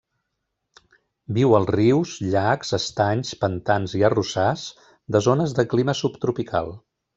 Viu 1.37 1.53
als 1.57 1.69
rius, 1.75 2.13
llacs, 2.37 2.73
estanys, 2.79 3.35
pantans 3.43 3.95
i 4.01 4.03
arrossars 4.11 4.67
de 5.17 5.25
zones 5.29 5.57
de 5.61 5.69
clima 5.77 5.99
subtropical. 6.05 6.77